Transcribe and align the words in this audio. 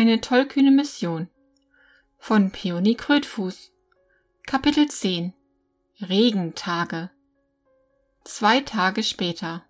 Eine 0.00 0.22
tollkühne 0.22 0.70
Mission 0.70 1.28
von 2.16 2.50
Peony 2.52 2.94
Krötfuß 2.94 3.70
Kapitel 4.46 4.88
10 4.88 5.34
Regentage 6.00 7.10
Zwei 8.24 8.60
Tage 8.60 9.02
später 9.02 9.62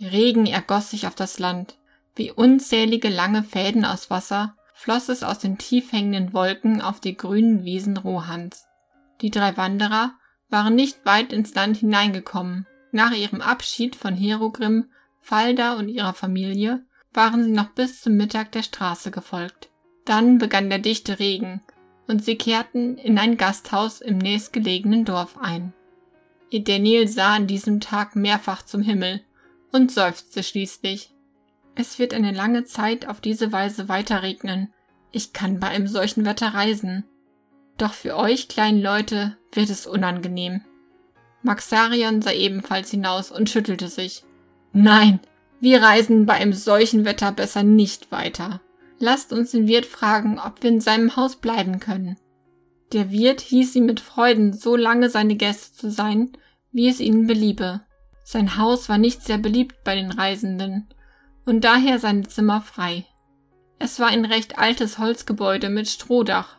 Regen 0.00 0.46
ergoss 0.46 0.90
sich 0.90 1.06
auf 1.06 1.14
das 1.14 1.38
Land. 1.38 1.78
Wie 2.16 2.32
unzählige 2.32 3.08
lange 3.08 3.44
Fäden 3.44 3.84
aus 3.84 4.10
Wasser 4.10 4.56
floss 4.74 5.08
es 5.08 5.22
aus 5.22 5.38
den 5.38 5.56
tief 5.56 5.92
hängenden 5.92 6.32
Wolken 6.32 6.82
auf 6.82 6.98
die 6.98 7.16
grünen 7.16 7.62
Wiesen 7.62 7.98
Rohans. 7.98 8.66
Die 9.20 9.30
drei 9.30 9.56
Wanderer 9.56 10.14
waren 10.48 10.74
nicht 10.74 11.06
weit 11.06 11.32
ins 11.32 11.54
Land 11.54 11.76
hineingekommen. 11.76 12.66
Nach 12.90 13.12
ihrem 13.12 13.40
Abschied 13.40 13.94
von 13.94 14.16
Herogrim, 14.16 14.90
Falda 15.20 15.74
und 15.74 15.90
ihrer 15.90 16.12
Familie 16.12 16.84
waren 17.16 17.42
sie 17.42 17.50
noch 17.50 17.70
bis 17.70 18.02
zum 18.02 18.16
Mittag 18.16 18.52
der 18.52 18.62
Straße 18.62 19.10
gefolgt. 19.10 19.70
Dann 20.04 20.38
begann 20.38 20.70
der 20.70 20.78
dichte 20.78 21.18
Regen, 21.18 21.62
und 22.06 22.24
sie 22.24 22.36
kehrten 22.36 22.96
in 22.98 23.18
ein 23.18 23.36
Gasthaus 23.36 24.00
im 24.00 24.18
nächstgelegenen 24.18 25.04
Dorf 25.04 25.36
ein. 25.38 25.72
Edeniel 26.50 27.08
sah 27.08 27.34
an 27.34 27.46
diesem 27.46 27.80
Tag 27.80 28.14
mehrfach 28.14 28.62
zum 28.62 28.82
Himmel 28.82 29.22
und 29.72 29.90
seufzte 29.90 30.42
schließlich. 30.42 31.12
Es 31.74 31.98
wird 31.98 32.14
eine 32.14 32.32
lange 32.32 32.64
Zeit 32.64 33.08
auf 33.08 33.20
diese 33.20 33.52
Weise 33.52 33.88
weiterregnen. 33.88 34.72
Ich 35.10 35.32
kann 35.32 35.58
bei 35.58 35.68
einem 35.68 35.88
solchen 35.88 36.24
Wetter 36.24 36.54
reisen. 36.54 37.04
Doch 37.76 37.92
für 37.92 38.16
euch 38.16 38.48
kleinen 38.48 38.80
Leute 38.80 39.36
wird 39.52 39.70
es 39.70 39.86
unangenehm. 39.86 40.62
Maxarion 41.42 42.22
sah 42.22 42.32
ebenfalls 42.32 42.90
hinaus 42.90 43.30
und 43.30 43.50
schüttelte 43.50 43.88
sich. 43.88 44.24
Nein, 44.72 45.20
wir 45.60 45.82
reisen 45.82 46.26
bei 46.26 46.34
einem 46.34 46.52
solchen 46.52 47.04
Wetter 47.04 47.32
besser 47.32 47.62
nicht 47.62 48.12
weiter. 48.12 48.60
Lasst 48.98 49.32
uns 49.32 49.50
den 49.50 49.66
Wirt 49.66 49.86
fragen, 49.86 50.38
ob 50.38 50.62
wir 50.62 50.70
in 50.70 50.80
seinem 50.80 51.16
Haus 51.16 51.36
bleiben 51.36 51.80
können. 51.80 52.16
Der 52.92 53.10
Wirt 53.10 53.40
hieß 53.40 53.72
sie 53.72 53.80
mit 53.80 54.00
Freuden, 54.00 54.52
so 54.52 54.76
lange 54.76 55.10
seine 55.10 55.34
Gäste 55.34 55.76
zu 55.76 55.90
sein, 55.90 56.32
wie 56.72 56.88
es 56.88 57.00
ihnen 57.00 57.26
beliebe. 57.26 57.80
Sein 58.24 58.56
Haus 58.58 58.88
war 58.88 58.98
nicht 58.98 59.22
sehr 59.22 59.38
beliebt 59.38 59.82
bei 59.84 59.94
den 59.94 60.10
Reisenden 60.10 60.88
und 61.44 61.64
daher 61.64 61.98
seine 61.98 62.24
Zimmer 62.28 62.60
frei. 62.60 63.06
Es 63.78 64.00
war 64.00 64.08
ein 64.08 64.24
recht 64.24 64.58
altes 64.58 64.98
Holzgebäude 64.98 65.68
mit 65.68 65.88
Strohdach. 65.88 66.56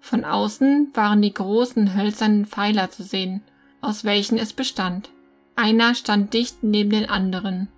Von 0.00 0.24
außen 0.24 0.90
waren 0.94 1.22
die 1.22 1.32
großen 1.32 1.94
hölzernen 1.96 2.46
Pfeiler 2.46 2.90
zu 2.90 3.04
sehen, 3.04 3.42
aus 3.80 4.04
welchen 4.04 4.38
es 4.38 4.52
bestand. 4.52 5.10
Einer 5.54 5.94
stand 5.94 6.34
dicht 6.34 6.62
neben 6.62 6.90
den 6.90 7.08
anderen. 7.08 7.68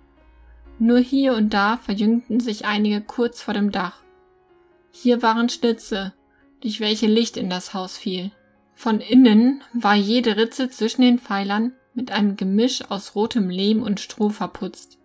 Nur 0.77 0.99
hier 0.99 1.35
und 1.35 1.53
da 1.53 1.77
verjüngten 1.77 2.39
sich 2.39 2.65
einige 2.65 3.01
kurz 3.01 3.41
vor 3.41 3.53
dem 3.53 3.71
Dach. 3.71 4.03
Hier 4.91 5.21
waren 5.21 5.49
Schlitze, 5.49 6.13
durch 6.61 6.79
welche 6.79 7.07
Licht 7.07 7.37
in 7.37 7.49
das 7.49 7.73
Haus 7.73 7.97
fiel. 7.97 8.31
Von 8.73 8.99
innen 8.99 9.61
war 9.73 9.95
jede 9.95 10.35
Ritze 10.35 10.69
zwischen 10.69 11.01
den 11.01 11.19
Pfeilern 11.19 11.71
mit 11.93 12.11
einem 12.11 12.35
Gemisch 12.35 12.83
aus 12.89 13.15
rotem 13.15 13.49
Lehm 13.49 13.81
und 13.81 14.01
Stroh 14.01 14.29
verputzt. 14.29 14.97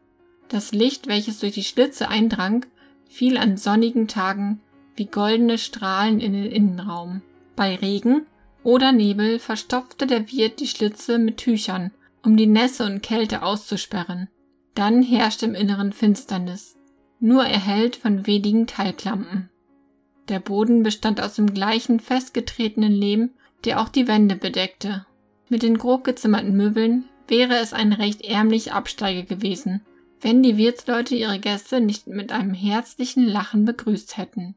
Das 0.49 0.73
Licht, 0.73 1.07
welches 1.07 1.39
durch 1.39 1.55
die 1.55 1.63
Schlitze 1.63 2.09
eindrang, 2.09 2.67
fiel 3.09 3.37
an 3.37 3.57
sonnigen 3.57 4.09
Tagen 4.09 4.61
wie 4.97 5.07
goldene 5.07 5.57
Strahlen 5.57 6.21
in 6.21 6.33
den 6.33 6.51
Innenraum. 6.51 7.23
Bei 7.55 7.77
Regen 7.77 8.27
oder 8.65 8.91
Nebel 8.91 9.39
verstopfte 9.39 10.07
der 10.07 10.31
Wirt 10.33 10.59
die 10.59 10.67
Schlitze 10.67 11.19
mit 11.19 11.37
Tüchern, 11.37 11.93
um 12.25 12.37
die 12.37 12.47
Nässe 12.47 12.85
und 12.85 13.03
Kälte 13.03 13.43
auszusperren. 13.43 14.29
Dann 14.75 15.03
herrschte 15.03 15.47
im 15.47 15.55
Inneren 15.55 15.93
Finsternis, 15.93 16.77
nur 17.19 17.45
erhellt 17.45 17.97
von 17.97 18.27
wenigen 18.27 18.67
Teiglampen. 18.67 19.51
Der 20.29 20.41
Boden 20.41 20.83
bestand 20.83 21.21
aus 21.21 21.35
dem 21.35 21.53
gleichen 21.53 22.01
festgetretenen 22.01 22.93
Lehm, 22.93 23.31
der 23.65 23.81
auch 23.81 23.89
die 23.89 24.07
Wände 24.07 24.37
bedeckte. 24.37 25.07
Mit 25.49 25.63
den 25.63 25.77
grob 25.77 26.05
gezimmerten 26.05 26.57
Möbeln 26.57 27.09
wäre 27.27 27.57
es 27.57 27.73
ein 27.73 27.93
recht 27.93 28.23
ärmlich 28.23 28.73
Absteige 28.73 29.25
gewesen, 29.25 29.83
wenn 30.21 30.43
die 30.43 30.57
Wirtsleute 30.57 31.15
ihre 31.15 31.39
Gäste 31.39 31.81
nicht 31.81 32.07
mit 32.07 32.33
einem 32.33 32.55
herzlichen 32.55 33.27
Lachen 33.27 33.65
begrüßt 33.65 34.17
hätten. 34.17 34.55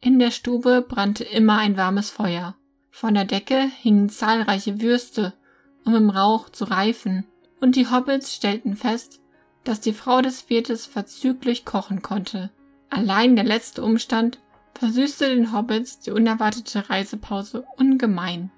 In 0.00 0.18
der 0.18 0.30
Stube 0.30 0.84
brannte 0.86 1.24
immer 1.24 1.58
ein 1.58 1.76
warmes 1.76 2.10
Feuer. 2.10 2.56
Von 2.90 3.14
der 3.14 3.24
Decke 3.24 3.70
hingen 3.80 4.08
zahlreiche 4.08 4.80
Würste, 4.80 5.34
um 5.84 5.94
im 5.94 6.10
Rauch 6.10 6.48
zu 6.50 6.64
reifen, 6.64 7.26
und 7.60 7.76
die 7.76 7.88
Hobbits 7.88 8.34
stellten 8.34 8.76
fest, 8.76 9.20
dass 9.64 9.80
die 9.80 9.92
Frau 9.92 10.20
des 10.20 10.50
Wirtes 10.50 10.86
verzüglich 10.86 11.64
kochen 11.64 12.02
konnte. 12.02 12.50
Allein 12.90 13.36
der 13.36 13.44
letzte 13.44 13.82
Umstand 13.82 14.38
versüßte 14.74 15.28
den 15.28 15.52
Hobbits 15.52 16.00
die 16.00 16.10
unerwartete 16.10 16.90
Reisepause 16.90 17.64
ungemein. 17.76 18.50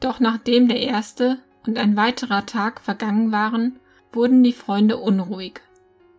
Doch 0.00 0.20
nachdem 0.20 0.68
der 0.68 0.80
erste 0.80 1.38
und 1.66 1.78
ein 1.78 1.96
weiterer 1.96 2.46
Tag 2.46 2.80
vergangen 2.80 3.32
waren, 3.32 3.78
wurden 4.12 4.42
die 4.42 4.52
Freunde 4.52 4.96
unruhig. 4.96 5.60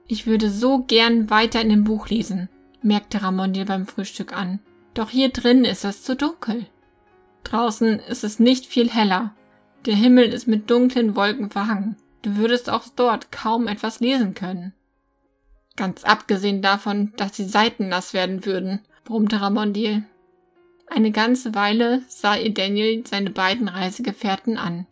Ich 0.07 0.27
würde 0.27 0.49
so 0.49 0.79
gern 0.79 1.29
weiter 1.29 1.61
in 1.61 1.69
dem 1.69 1.83
Buch 1.83 2.09
lesen, 2.09 2.49
merkte 2.81 3.23
Ramondil 3.23 3.65
beim 3.65 3.87
Frühstück 3.87 4.35
an. 4.35 4.59
Doch 4.93 5.09
hier 5.09 5.29
drin 5.29 5.63
ist 5.63 5.85
es 5.85 6.03
zu 6.03 6.15
dunkel. 6.15 6.67
Draußen 7.43 7.99
ist 7.99 8.23
es 8.23 8.39
nicht 8.39 8.65
viel 8.65 8.89
heller. 8.89 9.33
Der 9.85 9.95
Himmel 9.95 10.25
ist 10.25 10.47
mit 10.47 10.69
dunklen 10.69 11.15
Wolken 11.15 11.49
verhangen. 11.49 11.95
Du 12.21 12.35
würdest 12.35 12.69
auch 12.69 12.83
dort 12.95 13.31
kaum 13.31 13.67
etwas 13.67 13.99
lesen 13.99 14.33
können. 14.33 14.73
Ganz 15.75 16.03
abgesehen 16.03 16.61
davon, 16.61 17.13
dass 17.17 17.31
die 17.31 17.45
Seiten 17.45 17.89
nass 17.89 18.13
werden 18.13 18.45
würden, 18.45 18.79
brummte 19.03 19.41
Ramondil. 19.41 20.03
Eine 20.87 21.11
ganze 21.11 21.55
Weile 21.55 22.03
sah 22.07 22.35
ihr 22.35 22.53
Daniel 22.53 23.05
seine 23.07 23.29
beiden 23.29 23.67
Reisegefährten 23.67 24.57
an, 24.57 24.85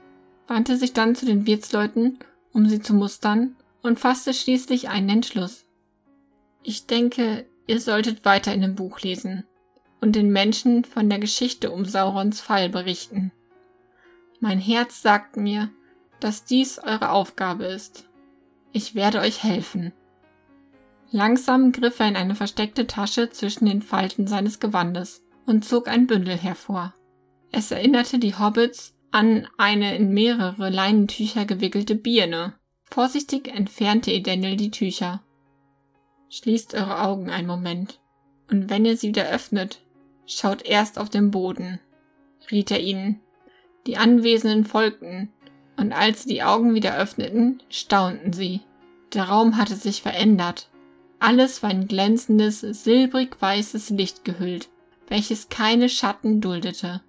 wandte 0.47 0.77
sich 0.77 0.93
dann 0.93 1.15
zu 1.15 1.25
den 1.25 1.45
Wirtsleuten, 1.45 2.19
um 2.53 2.67
sie 2.67 2.81
zu 2.81 2.93
mustern, 2.93 3.55
und 3.81 3.99
fasste 3.99 4.33
schließlich 4.33 4.89
einen 4.89 5.09
Entschluss. 5.09 5.65
Ich 6.63 6.85
denke, 6.85 7.45
ihr 7.67 7.79
solltet 7.79 8.25
weiter 8.25 8.53
in 8.53 8.61
dem 8.61 8.75
Buch 8.75 8.99
lesen 9.01 9.45
und 10.01 10.15
den 10.15 10.31
Menschen 10.31 10.85
von 10.85 11.09
der 11.09 11.19
Geschichte 11.19 11.71
um 11.71 11.85
Saurons 11.85 12.41
Fall 12.41 12.69
berichten. 12.69 13.31
Mein 14.39 14.59
Herz 14.59 15.01
sagt 15.01 15.37
mir, 15.37 15.69
dass 16.19 16.45
dies 16.45 16.79
eure 16.79 17.11
Aufgabe 17.11 17.65
ist. 17.65 18.07
Ich 18.71 18.95
werde 18.95 19.19
euch 19.19 19.43
helfen. 19.43 19.93
Langsam 21.11 21.71
griff 21.71 21.99
er 21.99 22.07
in 22.07 22.15
eine 22.15 22.35
versteckte 22.35 22.85
Tasche 22.85 23.29
zwischen 23.29 23.65
den 23.65 23.81
Falten 23.81 24.27
seines 24.27 24.59
Gewandes 24.59 25.23
und 25.45 25.65
zog 25.65 25.87
ein 25.87 26.05
Bündel 26.05 26.37
hervor. 26.37 26.93
Es 27.51 27.71
erinnerte 27.71 28.19
die 28.19 28.37
Hobbits 28.37 28.95
an 29.11 29.47
eine 29.57 29.95
in 29.95 30.13
mehrere 30.13 30.69
Leinentücher 30.69 31.45
gewickelte 31.45 31.95
Birne. 31.95 32.53
Vorsichtig 32.83 33.47
entfernte 33.47 34.11
Edendel 34.11 34.55
die 34.55 34.71
Tücher. 34.71 35.23
Schließt 36.29 36.75
eure 36.75 37.01
Augen 37.01 37.29
einen 37.31 37.47
Moment, 37.47 37.99
und 38.51 38.69
wenn 38.69 38.85
ihr 38.85 38.97
sie 38.97 39.09
wieder 39.09 39.29
öffnet, 39.29 39.81
schaut 40.27 40.63
erst 40.63 40.99
auf 40.99 41.09
den 41.09 41.31
Boden, 41.31 41.79
riet 42.51 42.69
er 42.69 42.79
ihnen. 42.79 43.19
Die 43.87 43.97
Anwesenden 43.97 44.65
folgten, 44.65 45.31
und 45.79 45.93
als 45.93 46.23
sie 46.23 46.29
die 46.29 46.43
Augen 46.43 46.73
wieder 46.73 46.97
öffneten, 46.97 47.63
staunten 47.69 48.33
sie. 48.33 48.61
Der 49.13 49.23
Raum 49.25 49.57
hatte 49.57 49.75
sich 49.75 50.01
verändert. 50.01 50.69
Alles 51.19 51.63
war 51.63 51.71
in 51.71 51.87
glänzendes, 51.87 52.61
silbrig-weißes 52.61 53.89
Licht 53.91 54.23
gehüllt, 54.23 54.69
welches 55.07 55.49
keine 55.49 55.89
Schatten 55.89 56.41
duldete. 56.41 57.01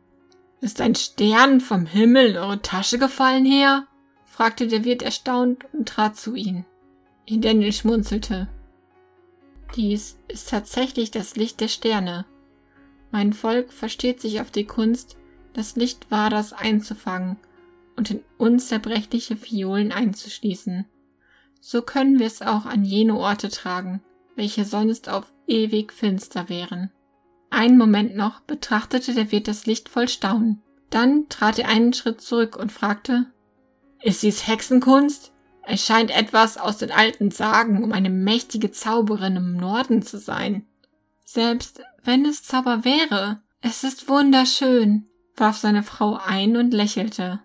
Ist 0.60 0.80
ein 0.80 0.94
Stern 0.94 1.60
vom 1.60 1.86
Himmel 1.86 2.30
in 2.30 2.36
eure 2.36 2.62
Tasche 2.62 2.98
gefallen 2.98 3.44
her? 3.44 3.86
fragte 4.24 4.68
der 4.68 4.84
Wirt 4.84 5.02
erstaunt 5.02 5.64
und 5.72 5.88
trat 5.88 6.16
zu 6.16 6.34
ihnen. 6.34 6.64
Daniel 7.28 7.72
schmunzelte. 7.72 8.48
Dies 9.76 10.18
ist 10.28 10.50
tatsächlich 10.50 11.10
das 11.10 11.36
Licht 11.36 11.60
der 11.60 11.68
Sterne. 11.68 12.24
Mein 13.12 13.32
Volk 13.32 13.72
versteht 13.72 14.20
sich 14.20 14.40
auf 14.40 14.50
die 14.50 14.64
Kunst, 14.64 15.16
das 15.52 15.76
Licht 15.76 16.10
Waders 16.10 16.52
einzufangen 16.52 17.36
und 17.96 18.10
in 18.10 18.24
unzerbrechliche 18.38 19.36
Fiolen 19.36 19.92
einzuschließen. 19.92 20.86
So 21.60 21.82
können 21.82 22.18
wir 22.18 22.26
es 22.26 22.42
auch 22.42 22.64
an 22.64 22.84
jene 22.84 23.16
Orte 23.16 23.48
tragen, 23.48 24.02
welche 24.34 24.64
sonst 24.64 25.08
auf 25.08 25.32
ewig 25.46 25.92
finster 25.92 26.48
wären. 26.48 26.90
Einen 27.50 27.76
Moment 27.76 28.16
noch 28.16 28.40
betrachtete 28.40 29.12
der 29.12 29.32
Wirt 29.32 29.48
das 29.48 29.66
Licht 29.66 29.88
voll 29.88 30.08
Staunen. 30.08 30.62
Dann 30.88 31.28
trat 31.28 31.58
er 31.58 31.68
einen 31.68 31.92
Schritt 31.92 32.20
zurück 32.20 32.56
und 32.56 32.72
fragte, 32.72 33.26
ist 34.02 34.22
dies 34.22 34.46
Hexenkunst? 34.46 35.32
Es 35.62 35.84
scheint 35.84 36.10
etwas 36.10 36.56
aus 36.56 36.78
den 36.78 36.90
alten 36.90 37.30
Sagen, 37.30 37.84
um 37.84 37.92
eine 37.92 38.10
mächtige 38.10 38.70
Zauberin 38.70 39.36
im 39.36 39.56
Norden 39.56 40.02
zu 40.02 40.18
sein. 40.18 40.66
Selbst 41.24 41.82
wenn 42.02 42.24
es 42.24 42.42
Zauber 42.42 42.84
wäre, 42.84 43.42
es 43.60 43.84
ist 43.84 44.08
wunderschön, 44.08 45.06
warf 45.36 45.58
seine 45.58 45.82
Frau 45.82 46.16
ein 46.16 46.56
und 46.56 46.72
lächelte. 46.72 47.40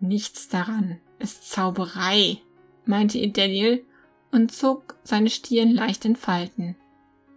Nichts 0.00 0.48
daran 0.48 0.98
ist 1.18 1.50
Zauberei, 1.50 2.38
meinte 2.84 3.18
ihr 3.18 3.32
Daniel 3.32 3.84
und 4.30 4.52
zog 4.52 4.96
seine 5.02 5.30
Stirn 5.30 5.70
leicht 5.70 6.04
in 6.04 6.16
Falten. 6.16 6.76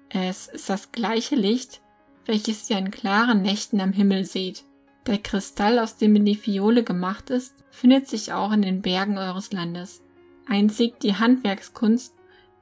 Es 0.10 0.48
ist 0.48 0.70
das 0.70 0.92
gleiche 0.92 1.36
Licht, 1.36 1.82
welches 2.26 2.70
ihr 2.70 2.78
an 2.78 2.92
klaren 2.92 3.42
Nächten 3.42 3.82
am 3.82 3.94
Himmel 3.94 4.26
seht. 4.26 4.64
Der 5.08 5.18
Kristall, 5.18 5.80
aus 5.80 5.98
dem 5.98 6.24
die 6.24 6.36
Fiole 6.36 6.84
gemacht 6.84 7.30
ist, 7.32 7.56
findet 7.72 8.08
sich 8.08 8.34
auch 8.34 8.52
in 8.52 8.62
den 8.62 8.82
Bergen 8.82 9.18
eures 9.18 9.52
Landes. 9.52 10.04
Einzig 10.48 11.00
die 11.00 11.16
Handwerkskunst, 11.16 12.14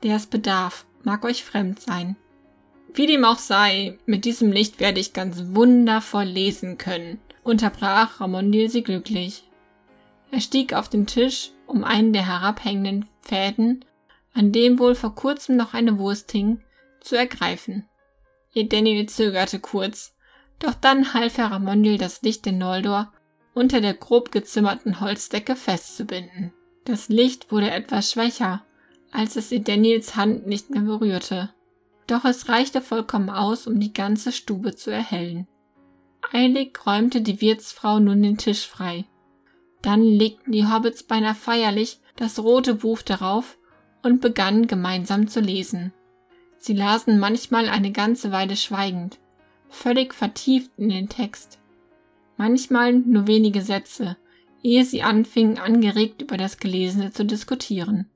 der 0.03 0.15
es 0.15 0.27
bedarf, 0.27 0.85
mag 1.03 1.25
euch 1.25 1.43
fremd 1.43 1.81
sein. 1.81 2.15
Wie 2.93 3.07
dem 3.07 3.25
auch 3.25 3.37
sei, 3.37 3.97
mit 4.05 4.25
diesem 4.25 4.51
Licht 4.51 4.79
werde 4.79 4.99
ich 4.99 5.13
ganz 5.13 5.43
wundervoll 5.47 6.23
lesen 6.23 6.77
können, 6.77 7.19
unterbrach 7.43 8.21
Ramondil 8.21 8.69
sie 8.69 8.83
glücklich. 8.83 9.43
Er 10.31 10.41
stieg 10.41 10.73
auf 10.73 10.89
den 10.89 11.07
Tisch, 11.07 11.51
um 11.65 11.83
einen 11.83 12.13
der 12.13 12.25
herabhängenden 12.25 13.07
Fäden, 13.21 13.85
an 14.33 14.51
dem 14.51 14.79
wohl 14.79 14.95
vor 14.95 15.15
kurzem 15.15 15.57
noch 15.57 15.73
eine 15.73 15.97
Wurst 15.97 16.31
hing, 16.31 16.63
zu 17.01 17.15
ergreifen. 17.15 17.87
Daniel 18.55 19.07
zögerte 19.07 19.59
kurz, 19.59 20.15
doch 20.59 20.73
dann 20.73 21.13
half 21.13 21.37
Herr 21.37 21.51
Ramondil 21.51 21.97
das 21.97 22.21
Licht 22.21 22.45
in 22.47 22.57
Noldor 22.57 23.11
unter 23.53 23.81
der 23.81 23.93
grob 23.93 24.31
gezimmerten 24.31 24.99
Holzdecke 24.99 25.55
festzubinden. 25.55 26.53
Das 26.85 27.09
Licht 27.09 27.51
wurde 27.51 27.71
etwas 27.71 28.11
schwächer, 28.11 28.63
als 29.11 29.35
es 29.35 29.49
Daniels 29.49 30.15
Hand 30.15 30.47
nicht 30.47 30.69
mehr 30.69 30.81
berührte. 30.81 31.49
Doch 32.07 32.25
es 32.25 32.49
reichte 32.49 32.81
vollkommen 32.81 33.29
aus, 33.29 33.67
um 33.67 33.79
die 33.79 33.93
ganze 33.93 34.31
Stube 34.31 34.75
zu 34.75 34.91
erhellen. 34.91 35.47
Eilig 36.31 36.85
räumte 36.85 37.21
die 37.21 37.41
Wirtsfrau 37.41 37.99
nun 37.99 38.21
den 38.21 38.37
Tisch 38.37 38.67
frei. 38.67 39.05
Dann 39.81 40.03
legten 40.03 40.51
die 40.51 40.67
Hobbits 40.67 41.03
beinahe 41.03 41.35
feierlich 41.35 41.99
das 42.15 42.39
rote 42.39 42.75
Buch 42.75 43.01
darauf 43.01 43.57
und 44.03 44.21
begannen 44.21 44.67
gemeinsam 44.67 45.27
zu 45.27 45.39
lesen. 45.39 45.93
Sie 46.57 46.73
lasen 46.73 47.19
manchmal 47.19 47.69
eine 47.69 47.91
ganze 47.91 48.31
Weile 48.31 48.57
schweigend, 48.57 49.17
völlig 49.69 50.13
vertieft 50.13 50.71
in 50.77 50.89
den 50.89 51.07
Text. 51.07 51.59
Manchmal 52.35 52.93
nur 52.93 53.27
wenige 53.27 53.61
Sätze, 53.61 54.17
ehe 54.61 54.83
sie 54.83 55.01
anfingen, 55.01 55.57
angeregt 55.57 56.21
über 56.21 56.37
das 56.37 56.57
Gelesene 56.57 57.11
zu 57.11 57.25
diskutieren. 57.25 58.09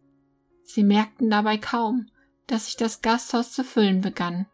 Sie 0.64 0.84
merkten 0.84 1.30
dabei 1.30 1.58
kaum, 1.58 2.08
dass 2.48 2.66
sich 2.66 2.76
das 2.76 3.02
Gasthaus 3.02 3.54
zu 3.54 3.64
füllen 3.64 4.02
begann. 4.02 4.48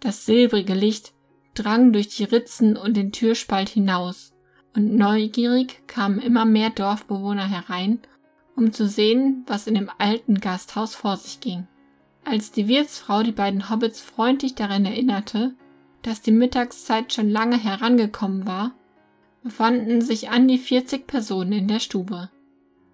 Das 0.00 0.26
silbrige 0.26 0.74
Licht 0.74 1.12
drang 1.54 1.92
durch 1.92 2.08
die 2.08 2.24
Ritzen 2.24 2.76
und 2.76 2.96
den 2.96 3.12
Türspalt 3.12 3.68
hinaus, 3.68 4.32
und 4.76 4.94
neugierig 4.94 5.80
kamen 5.86 6.20
immer 6.20 6.44
mehr 6.44 6.70
Dorfbewohner 6.70 7.48
herein, 7.48 7.98
um 8.54 8.72
zu 8.72 8.86
sehen, 8.86 9.44
was 9.46 9.66
in 9.66 9.74
dem 9.74 9.90
alten 9.98 10.40
Gasthaus 10.40 10.94
vor 10.94 11.16
sich 11.16 11.40
ging. 11.40 11.66
Als 12.24 12.50
die 12.50 12.68
Wirtsfrau 12.68 13.22
die 13.22 13.32
beiden 13.32 13.70
Hobbits 13.70 14.00
freundlich 14.00 14.54
daran 14.54 14.84
erinnerte, 14.84 15.54
dass 16.02 16.20
die 16.20 16.32
Mittagszeit 16.32 17.12
schon 17.12 17.30
lange 17.30 17.56
herangekommen 17.56 18.46
war, 18.46 18.72
befanden 19.42 20.02
sich 20.02 20.28
an 20.28 20.46
die 20.46 20.58
40 20.58 21.06
Personen 21.06 21.52
in 21.52 21.68
der 21.68 21.80
Stube. 21.80 22.30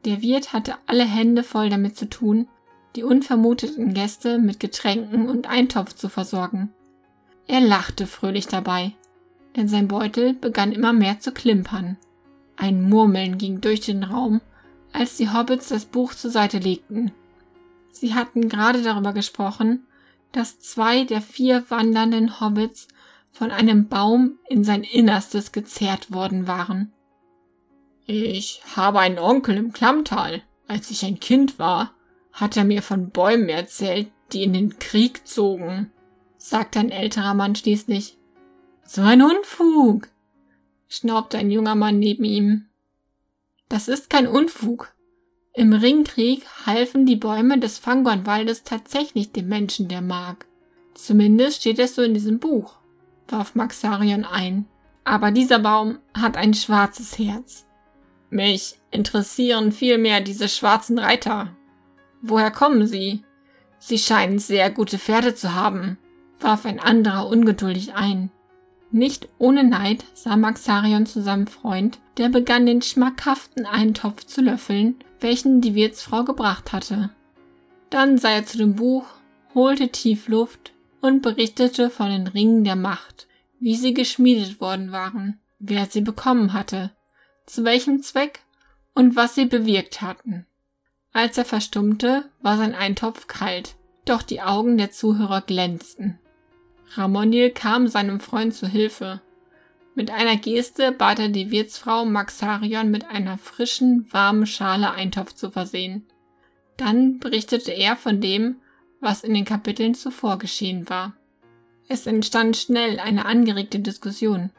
Der 0.05 0.23
Wirt 0.23 0.52
hatte 0.52 0.75
alle 0.87 1.05
Hände 1.05 1.43
voll 1.43 1.69
damit 1.69 1.96
zu 1.96 2.08
tun, 2.08 2.49
die 2.94 3.05
unvermuteten 3.05 3.94
Gäste 3.94 4.38
mit 4.38 4.61
Getränken 4.61 5.29
und 5.29 5.49
Eintopf 5.49 5.94
zu 5.94 6.08
versorgen. 6.08 6.73
Er 7.46 7.61
lachte 7.61 8.06
fröhlich 8.06 8.46
dabei, 8.46 8.93
denn 9.56 9.69
sein 9.69 9.88
Beutel 9.88 10.34
begann 10.34 10.72
immer 10.72 10.93
mehr 10.93 11.20
zu 11.20 11.32
klimpern. 11.32 11.96
Ein 12.56 12.88
Murmeln 12.88 13.38
ging 13.38 13.60
durch 13.60 13.81
den 13.81 14.04
Raum, 14.04 14.40
als 14.93 15.16
die 15.16 15.31
Hobbits 15.31 15.69
das 15.69 15.84
Buch 15.84 16.14
zur 16.14 16.31
Seite 16.31 16.58
legten. 16.58 17.12
Sie 17.90 18.14
hatten 18.14 18.49
gerade 18.49 18.82
darüber 18.82 19.12
gesprochen, 19.12 19.87
dass 20.32 20.58
zwei 20.58 21.04
der 21.04 21.20
vier 21.20 21.64
wandernden 21.69 22.40
Hobbits 22.40 22.88
von 23.31 23.50
einem 23.50 23.88
Baum 23.88 24.38
in 24.49 24.64
sein 24.64 24.82
Innerstes 24.82 25.52
gezerrt 25.52 26.12
worden 26.12 26.46
waren. 26.46 26.93
Ich 28.06 28.62
habe 28.76 29.00
einen 29.00 29.19
Onkel 29.19 29.56
im 29.56 29.72
Klammtal. 29.72 30.43
Als 30.69 30.90
ich 30.90 31.05
ein 31.05 31.20
Kind 31.20 31.58
war, 31.58 31.93
hat 32.32 32.56
er 32.56 32.64
mir 32.64 32.82
von 32.82 33.10
Bäumen 33.10 33.48
erzählt, 33.48 34.10
die 34.32 34.43
in 34.43 34.52
den 34.52 34.78
Krieg 34.78 35.26
zogen, 35.26 35.90
sagte 36.38 36.81
ein 36.81 36.90
älterer 36.90 37.34
Mann 37.34 37.55
schließlich. 37.55 38.19
So 38.94 39.00
ein 39.00 39.22
Unfug, 39.22 40.08
schnaubte 40.86 41.38
ein 41.38 41.50
junger 41.50 41.74
Mann 41.74 41.98
neben 41.98 42.24
ihm. 42.24 42.66
Das 43.70 43.88
ist 43.88 44.10
kein 44.10 44.26
Unfug. 44.26 44.92
Im 45.54 45.72
Ringkrieg 45.72 46.44
halfen 46.66 47.06
die 47.06 47.16
Bäume 47.16 47.58
des 47.58 47.78
Fangornwaldes 47.78 48.64
tatsächlich 48.64 49.32
dem 49.32 49.48
Menschen, 49.48 49.88
der 49.88 50.02
mag. 50.02 50.44
Zumindest 50.92 51.62
steht 51.62 51.78
es 51.78 51.94
so 51.94 52.02
in 52.02 52.12
diesem 52.12 52.38
Buch, 52.38 52.74
warf 53.28 53.54
Maxarion 53.54 54.26
ein. 54.26 54.66
Aber 55.04 55.30
dieser 55.30 55.60
Baum 55.60 55.98
hat 56.12 56.36
ein 56.36 56.52
schwarzes 56.52 57.18
Herz. 57.18 57.64
Mich 58.28 58.78
interessieren 58.90 59.72
vielmehr 59.72 60.20
diese 60.20 60.50
schwarzen 60.50 60.98
Reiter. 60.98 61.56
Woher 62.20 62.50
kommen 62.50 62.86
sie? 62.86 63.24
Sie 63.78 63.98
scheinen 63.98 64.38
sehr 64.38 64.70
gute 64.70 64.98
Pferde 64.98 65.34
zu 65.34 65.54
haben, 65.54 65.96
warf 66.40 66.66
ein 66.66 66.78
anderer 66.78 67.26
ungeduldig 67.28 67.94
ein. 67.94 68.30
Nicht 68.92 69.30
ohne 69.38 69.64
Neid 69.64 70.04
sah 70.12 70.36
Maxarion 70.36 71.06
zu 71.06 71.22
seinem 71.22 71.46
Freund, 71.46 71.98
der 72.18 72.28
begann 72.28 72.66
den 72.66 72.82
schmackhaften 72.82 73.64
Eintopf 73.64 74.24
zu 74.24 74.42
löffeln, 74.42 74.96
welchen 75.18 75.62
die 75.62 75.74
Wirtsfrau 75.74 76.24
gebracht 76.24 76.72
hatte. 76.72 77.10
Dann 77.88 78.18
sah 78.18 78.30
er 78.30 78.44
zu 78.44 78.58
dem 78.58 78.76
Buch, 78.76 79.06
holte 79.54 79.88
tief 79.88 80.28
Luft 80.28 80.74
und 81.00 81.22
berichtete 81.22 81.88
von 81.88 82.10
den 82.10 82.26
Ringen 82.26 82.64
der 82.64 82.76
Macht, 82.76 83.28
wie 83.58 83.76
sie 83.76 83.94
geschmiedet 83.94 84.60
worden 84.60 84.92
waren, 84.92 85.40
wer 85.58 85.86
sie 85.86 86.02
bekommen 86.02 86.52
hatte, 86.52 86.90
zu 87.46 87.64
welchem 87.64 88.02
Zweck 88.02 88.40
und 88.94 89.16
was 89.16 89.34
sie 89.34 89.46
bewirkt 89.46 90.02
hatten. 90.02 90.46
Als 91.14 91.38
er 91.38 91.46
verstummte, 91.46 92.30
war 92.42 92.58
sein 92.58 92.74
Eintopf 92.74 93.26
kalt, 93.26 93.76
doch 94.04 94.20
die 94.20 94.42
Augen 94.42 94.76
der 94.76 94.90
Zuhörer 94.90 95.40
glänzten. 95.40 96.18
Ramondil 96.94 97.50
kam 97.50 97.88
seinem 97.88 98.20
Freund 98.20 98.54
zu 98.54 98.66
Hilfe. 98.66 99.20
Mit 99.94 100.10
einer 100.10 100.36
Geste 100.36 100.92
bat 100.92 101.18
er 101.18 101.28
die 101.28 101.50
Wirtsfrau 101.50 102.04
Maxarion 102.04 102.90
mit 102.90 103.08
einer 103.08 103.38
frischen, 103.38 104.06
warmen 104.10 104.46
Schale 104.46 104.92
Eintopf 104.92 105.34
zu 105.34 105.50
versehen. 105.50 106.06
Dann 106.76 107.18
berichtete 107.18 107.72
er 107.72 107.96
von 107.96 108.20
dem, 108.20 108.56
was 109.00 109.24
in 109.24 109.34
den 109.34 109.44
Kapiteln 109.44 109.94
zuvor 109.94 110.38
geschehen 110.38 110.88
war. 110.88 111.14
Es 111.88 112.06
entstand 112.06 112.56
schnell 112.56 113.00
eine 113.00 113.26
angeregte 113.26 113.81
Diskussion. 113.81 114.50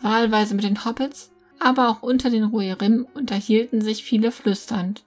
Wahlweise 0.00 0.54
mit 0.54 0.64
den 0.64 0.84
Hobbits, 0.84 1.32
aber 1.58 1.88
auch 1.88 2.02
unter 2.02 2.30
den 2.30 2.44
Ruerim 2.44 3.06
unterhielten 3.14 3.80
sich 3.80 4.04
viele 4.04 4.30
flüsternd. 4.30 5.04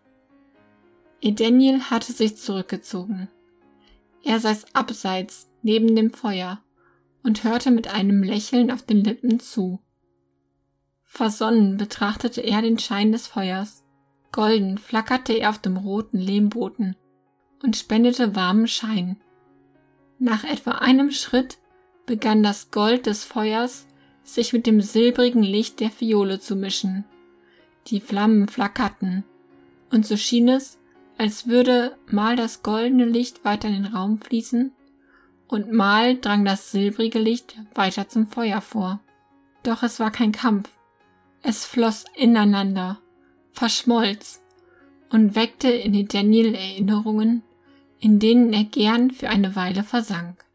Edeniel 1.21 1.81
hatte 1.83 2.11
sich 2.11 2.37
zurückgezogen. 2.37 3.29
Er 4.23 4.39
saß 4.39 4.73
abseits, 4.73 5.49
neben 5.61 5.95
dem 5.95 6.11
Feuer, 6.11 6.59
und 7.23 7.43
hörte 7.43 7.71
mit 7.71 7.87
einem 7.87 8.23
Lächeln 8.23 8.71
auf 8.71 8.83
den 8.83 9.03
Lippen 9.03 9.39
zu. 9.39 9.79
Versonnen 11.03 11.77
betrachtete 11.77 12.41
er 12.41 12.61
den 12.61 12.79
Schein 12.79 13.11
des 13.11 13.27
Feuers. 13.27 13.83
Golden 14.31 14.77
flackerte 14.77 15.33
er 15.33 15.49
auf 15.49 15.59
dem 15.59 15.77
roten 15.77 16.19
Lehmboden 16.19 16.95
und 17.63 17.75
spendete 17.75 18.35
warmen 18.35 18.67
Schein. 18.67 19.17
Nach 20.19 20.43
etwa 20.43 20.71
einem 20.71 21.11
Schritt 21.11 21.57
begann 22.05 22.43
das 22.43 22.71
Gold 22.71 23.05
des 23.05 23.23
Feuers 23.23 23.87
sich 24.23 24.53
mit 24.53 24.67
dem 24.67 24.81
silbrigen 24.81 25.43
Licht 25.43 25.79
der 25.79 25.89
Fiole 25.89 26.39
zu 26.39 26.55
mischen. 26.55 27.05
Die 27.87 27.99
Flammen 27.99 28.47
flackerten, 28.47 29.23
und 29.91 30.05
so 30.05 30.17
schien 30.17 30.47
es, 30.47 30.77
als 31.17 31.47
würde 31.47 31.97
mal 32.07 32.35
das 32.35 32.61
goldene 32.61 33.05
Licht 33.05 33.43
weiter 33.43 33.67
in 33.67 33.83
den 33.83 33.93
Raum 33.93 34.19
fließen 34.21 34.73
und 35.49 35.71
mal 35.73 36.17
drang 36.17 36.45
das 36.45 36.71
silbrige 36.71 37.19
Licht 37.19 37.57
weiter 37.73 38.07
zum 38.07 38.27
Feuer 38.27 38.61
vor. 38.61 39.01
Doch 39.63 39.83
es 39.83 39.99
war 39.99 40.11
kein 40.11 40.31
Kampf. 40.31 40.69
Es 41.41 41.65
floss 41.65 42.05
ineinander, 42.15 42.99
verschmolz 43.51 44.41
und 45.09 45.35
weckte 45.35 45.69
in 45.69 45.93
den 45.93 46.07
Daniel 46.07 46.53
Erinnerungen, 46.53 47.43
in 47.99 48.19
denen 48.19 48.53
er 48.53 48.63
gern 48.63 49.11
für 49.11 49.29
eine 49.29 49.55
Weile 49.55 49.83
versank. 49.83 50.45